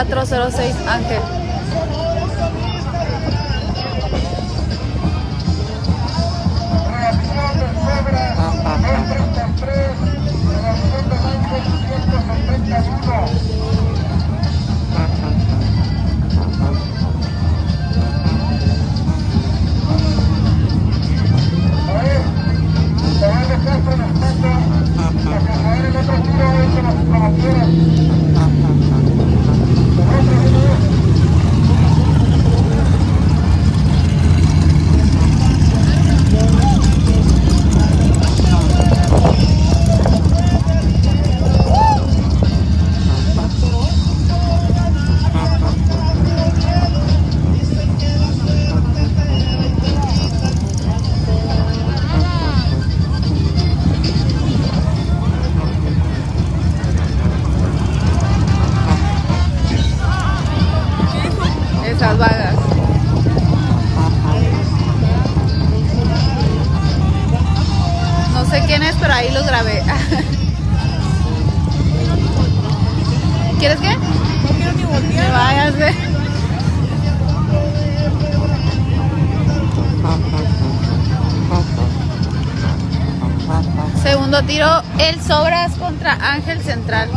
el 0.00 0.08
Sobras. 0.08 0.30
406 0.54 0.74
Ángel. 0.88 1.39
Segundo 84.30 84.46
tiro, 84.46 84.82
el 85.00 85.20
Sobras 85.20 85.72
contra 85.72 86.12
Ángel 86.12 86.62
Central. 86.62 87.10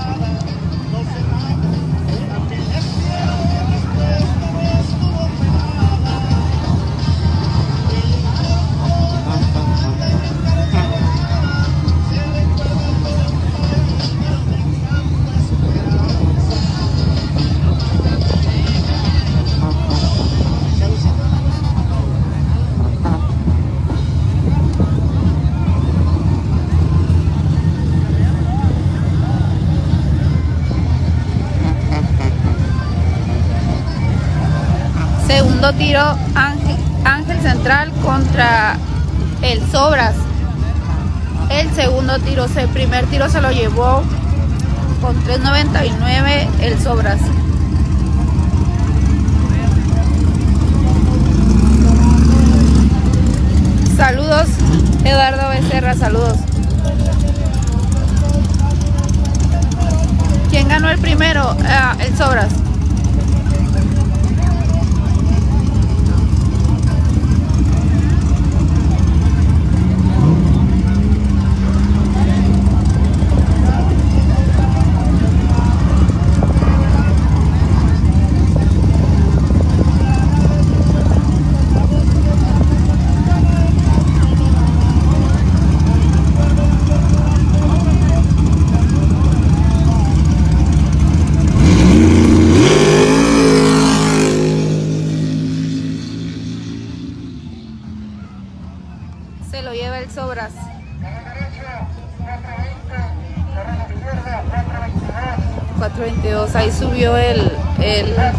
Tiro, 35.71 36.17
Ángel, 36.35 36.75
Ángel 37.05 37.41
Central 37.41 37.89
contra 38.03 38.75
el 39.41 39.65
Sobras. 39.71 40.13
El 41.49 41.73
segundo 41.73 42.19
tiro, 42.19 42.47
el 42.53 42.67
primer 42.69 43.05
tiro 43.05 43.29
se 43.29 43.39
lo 43.39 43.49
llevó 43.49 44.03
con 45.01 45.15
3.99 45.23 46.47
el 46.59 46.79
Sobras. 46.81 47.21
Saludos, 53.95 54.47
Eduardo 55.05 55.49
Becerra, 55.49 55.95
saludos. 55.95 56.39
¿Quién 60.49 60.67
ganó 60.67 60.89
el 60.89 60.99
primero? 60.99 61.55
Ah, 61.65 61.95
el 62.01 62.17
Sobras. 62.17 62.62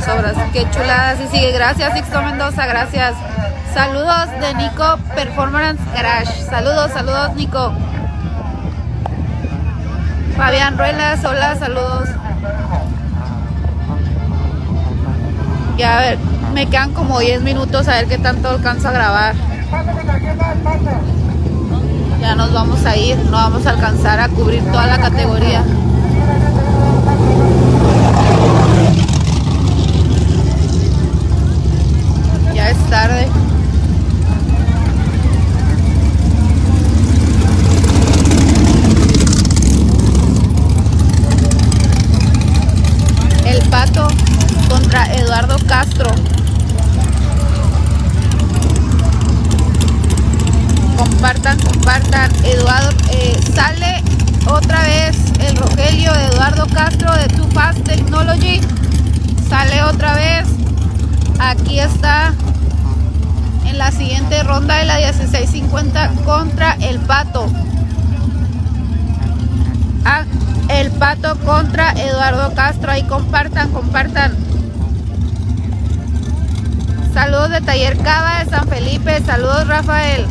Sobras. 0.04 0.34
Qué 0.53 0.69
chulada, 0.70 1.16
sí 1.16 1.28
sigue. 1.31 1.53
Gracias, 1.53 1.94
Sixto 1.94 2.20
Mendoza, 2.22 2.66
gracias. 2.66 3.15
Saludos 3.72 4.28
de 4.41 4.54
Nico 4.54 4.98
Performance 5.15 5.81
Garage. 5.94 6.42
Saludos, 6.50 6.91
saludos, 6.92 7.34
Nico. 7.37 7.72
Fabián 10.37 10.76
Ruelas, 10.76 11.25
hola, 11.25 11.54
saludos. 11.56 12.09
Ya 15.76 15.98
a 15.98 16.00
ver, 16.00 16.19
me 16.53 16.66
quedan 16.66 16.93
como 16.93 17.20
10 17.20 17.43
minutos 17.43 17.87
a 17.87 17.93
ver 17.93 18.09
qué 18.09 18.19
tanto 18.19 18.48
alcanzo 18.48 18.88
a 18.88 18.93
grabar. 18.93 19.34
Ya 22.20 22.34
nos 22.34 22.53
vamos 22.53 22.84
a 22.87 22.97
ir, 22.97 23.16
no 23.16 23.32
vamos 23.32 23.66
a 23.66 23.70
alcanzar 23.70 24.19
a 24.19 24.28
cubrir 24.28 24.64
toda 24.64 24.87
la 24.87 24.98
categoría. 24.98 25.62
Ya 32.54 32.70
es 32.70 32.78
tarde. 32.88 33.28
El 43.44 43.69
pato 43.69 44.06
contra 44.69 45.05
Eduardo 45.14 45.56
Castro. 45.67 46.11
Compartan, 50.96 51.58
compartan. 51.61 52.31
Eduardo, 52.44 52.90
eh, 53.11 53.38
sale 53.55 54.02
otra 54.46 54.81
vez 54.82 55.17
el 55.40 55.56
Rogelio 55.56 56.12
de 56.12 56.26
Eduardo 56.26 56.67
Castro 56.69 57.12
de 57.14 57.26
Too 57.29 57.49
Fast 57.50 57.82
Technology. 57.84 58.61
Sale 59.49 59.82
otra 59.82 60.14
vez. 60.14 60.46
Aquí 61.38 61.81
está 61.81 62.32
en 63.67 63.79
la 63.79 63.83
siguiente 63.94 64.43
ronda 64.43 64.76
de 64.76 64.85
la 64.85 64.96
1650 64.96 66.11
contra 66.25 66.73
el 66.81 66.99
Pato. 67.00 67.46
Ah, 70.05 70.25
el 70.69 70.91
Pato 70.91 71.38
contra 71.41 71.93
Eduardo 71.93 72.55
Castro. 72.55 72.91
Ahí 72.91 73.05
compartan, 73.05 73.70
compartan. 73.70 74.37
Saludos 77.14 77.50
de 77.50 77.61
Taller 77.61 77.96
Cava 77.99 78.43
de 78.43 78.50
San 78.50 78.69
Felipe. 78.69 79.23
Saludos 79.25 79.69
Rafael. 79.69 80.26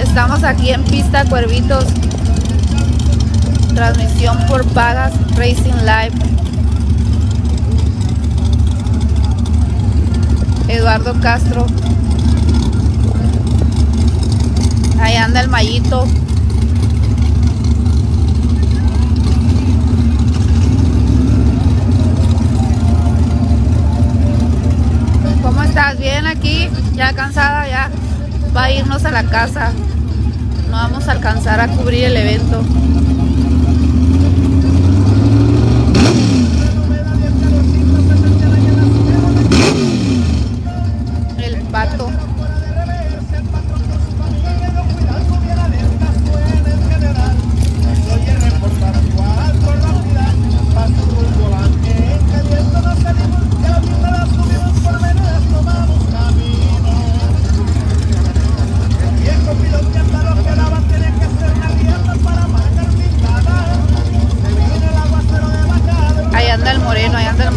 Estamos 0.00 0.44
aquí 0.44 0.70
en 0.70 0.84
Pista 0.84 1.24
Cuervitos. 1.24 1.86
Transmisión 3.74 4.38
por 4.48 4.64
Pagas 4.74 5.12
Racing 5.34 5.72
Live. 5.80 6.12
Eduardo 10.68 11.14
Castro. 11.20 11.66
Ahí 15.00 15.16
anda 15.16 15.40
el 15.40 15.48
mallito. 15.48 16.06
¿Cómo 25.42 25.62
estás? 25.62 25.98
Bien 25.98 26.26
aquí, 26.26 26.68
ya 26.94 27.12
cansada, 27.14 27.66
ya 27.68 27.90
va 28.54 28.64
a 28.64 28.70
irnos 28.70 29.04
a 29.04 29.10
la 29.10 29.24
casa. 29.24 29.72
No 30.70 30.76
vamos 30.76 31.08
a 31.08 31.12
alcanzar 31.12 31.60
a 31.60 31.68
cubrir 31.68 32.04
el 32.04 32.16
evento. 32.16 32.62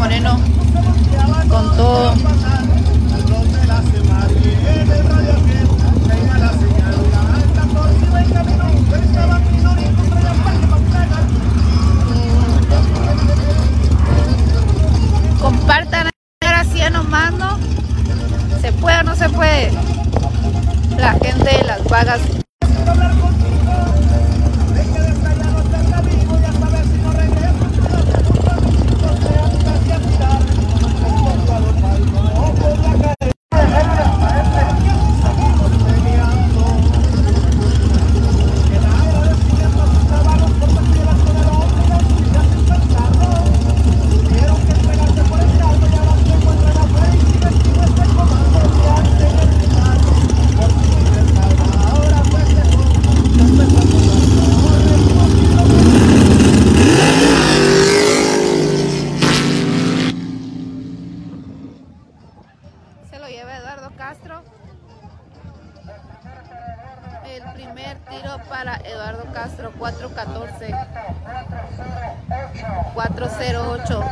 Moreno. 0.05 0.39
Con 1.49 1.77
todo. 1.77 2.13
Compartan 15.41 16.09
sí 16.71 16.81
nomás, 16.91 17.33
¿no? 17.33 17.57
¿Se 18.61 18.71
puede 18.73 18.99
o 18.99 19.03
no 19.03 19.15
se 19.15 19.29
puede? 19.29 19.71
La 20.97 21.13
gente 21.13 21.57
de 21.57 21.63
las 21.63 21.83
vagas. 21.85 22.44
414. 70.55 70.73
408. 72.93 74.03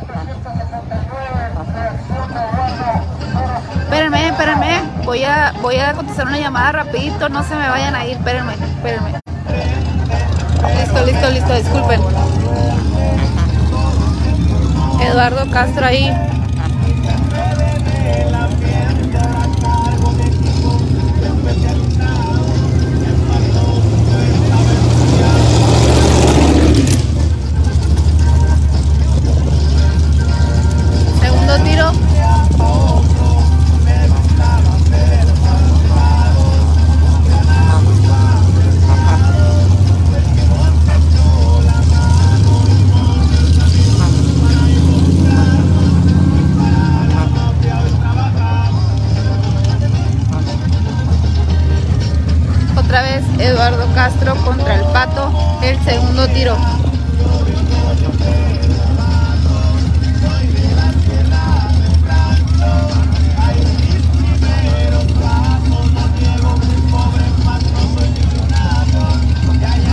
Espérenme, 3.84 4.28
espérenme. 4.28 4.82
Voy 5.06 5.24
a, 5.24 5.54
voy 5.62 5.78
a 5.78 5.94
contestar 5.94 6.28
una 6.28 6.38
llamada 6.40 6.72
rapidito. 6.74 7.30
No 7.30 7.44
se 7.44 7.56
me 7.56 7.70
vayan 7.70 7.96
a 7.96 8.06
ir. 8.06 8.18
Espérenme, 8.18 8.54
espérenme. 8.54 9.20
Listo, 10.80 11.06
listo, 11.06 11.30
listo. 11.30 11.54
Disculpen. 11.54 12.02
Eduardo 15.02 15.50
Castro 15.52 15.86
ahí. 15.86 16.33
Castro 54.04 54.36
contra 54.44 54.76
el 54.76 54.82
Pato. 54.92 55.32
El 55.64 55.82
segundo 55.86 56.28
tiro. 56.28 56.58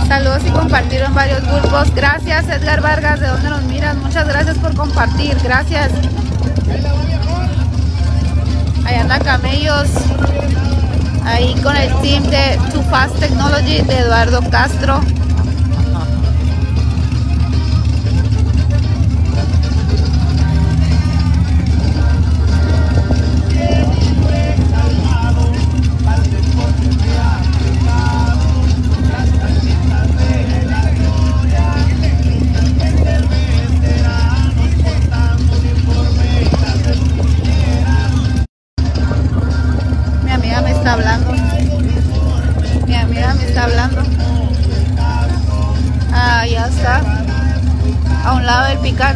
Saludos 0.09 0.41
y 0.45 0.49
compartieron 0.51 1.15
varios 1.15 1.41
grupos. 1.47 1.95
Gracias 1.95 2.49
Edgar 2.49 2.81
Vargas, 2.81 3.21
de 3.21 3.27
donde 3.27 3.49
nos 3.49 3.63
miras. 3.63 3.95
Muchas 3.95 4.27
gracias 4.27 4.57
por 4.57 4.75
compartir. 4.75 5.37
Gracias. 5.41 5.89
Ahí 8.83 8.95
anda 8.95 9.19
Camellos. 9.19 9.87
Ahí 11.23 11.55
con 11.61 11.75
el 11.75 11.89
team 12.01 12.23
de 12.23 12.59
Too 12.71 12.83
Fast 12.89 13.17
Technology 13.19 13.81
de 13.81 13.99
Eduardo 13.99 14.41
Castro. 14.49 15.01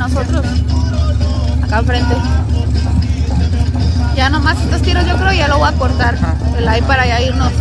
Nosotros. 0.07 0.45
Acá 1.63 1.79
enfrente. 1.79 2.15
Ya 4.15 4.29
nomás 4.29 4.57
estos 4.59 4.81
tiros 4.81 5.05
yo 5.05 5.15
creo 5.17 5.33
ya 5.33 5.47
lo 5.47 5.57
voy 5.57 5.69
a 5.69 5.71
cortar. 5.74 6.15
El 6.57 6.67
ahí 6.67 6.81
para 6.83 7.05
ya 7.05 7.21
irnos. 7.21 7.51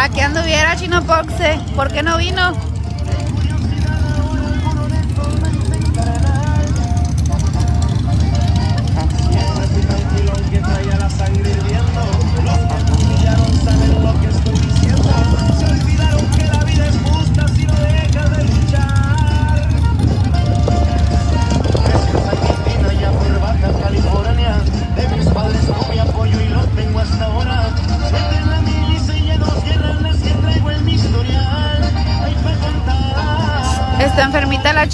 Aquí 0.00 0.20
anduviera 0.20 0.76
Chino 0.76 1.02
Boxe. 1.02 1.58
¿Por 1.74 1.90
qué 1.92 2.04
no 2.04 2.18
vino? 2.18 2.52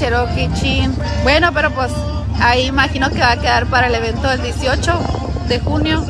Cherokee 0.04 0.50
Chin. 0.52 0.94
Bueno, 1.22 1.50
pero 1.54 1.70
pues 1.70 1.90
ahí 2.38 2.66
imagino 2.66 3.08
que 3.08 3.20
va 3.20 3.32
a 3.32 3.36
quedar 3.38 3.64
para 3.66 3.86
el 3.86 3.94
evento 3.94 4.28
del 4.28 4.42
18 4.42 5.00
de 5.48 5.60
junio. 5.60 6.04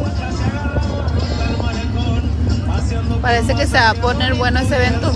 Parece 3.23 3.55
que 3.55 3.69
se 3.69 3.75
va 3.75 3.91
a 3.91 3.95
poner 3.95 4.35
bueno 4.35 4.59
ese 4.59 4.75
evento. 4.75 5.13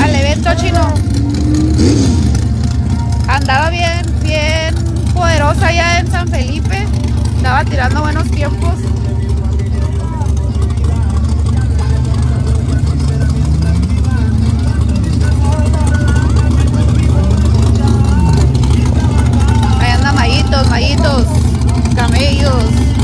al 0.00 0.14
evento 0.14 0.50
chino. 0.56 0.94
Andaba 3.28 3.70
bien, 3.70 4.02
bien 4.22 4.74
poderosa 5.14 5.68
allá 5.68 6.00
en 6.00 6.10
San 6.10 6.28
Felipe. 6.28 6.86
Andaba 7.38 7.64
tirando 7.64 8.00
buenos 8.02 8.30
tiempos. 8.30 8.74
Ahí 19.80 19.90
andan 19.90 20.14
mayitos, 20.14 20.68
mayitos, 20.68 21.26
camellos. 21.96 23.01